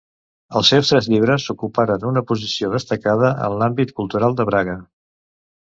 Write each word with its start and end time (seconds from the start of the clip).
Els 0.59 0.69
seus 0.71 0.87
tres 0.93 1.09
llibres 1.13 1.45
ocuparen 1.55 2.07
una 2.13 2.25
posició 2.33 2.71
destacada 2.77 3.31
en 3.49 3.61
l'àmbit 3.61 3.95
cultural 4.03 4.37
de 4.43 4.51
Braga. 4.53 4.77